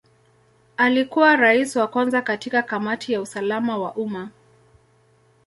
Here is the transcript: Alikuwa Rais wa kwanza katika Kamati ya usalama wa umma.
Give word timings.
Alikuwa 0.77 1.35
Rais 1.35 1.75
wa 1.75 1.87
kwanza 1.87 2.21
katika 2.21 2.63
Kamati 2.63 3.13
ya 3.13 3.21
usalama 3.21 3.77
wa 3.77 3.93
umma. 3.95 4.29